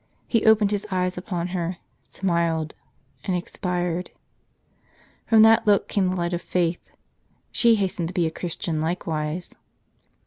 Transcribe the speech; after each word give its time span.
He 0.25 0.47
opened 0.47 0.71
his 0.71 0.87
eyes 0.89 1.15
upon 1.15 1.49
her, 1.49 1.77
smiled, 2.09 2.73
and 3.23 3.37
expired. 3.37 4.09
From 5.27 5.43
that 5.43 5.67
look 5.67 5.87
came 5.87 6.09
the 6.09 6.15
light 6.15 6.33
of 6.33 6.41
faith: 6.41 6.81
she 7.51 7.75
hastened 7.75 8.07
to 8.07 8.13
be 8.15 8.25
a 8.25 8.31
Christian 8.31 8.81
likewise. 8.81 9.51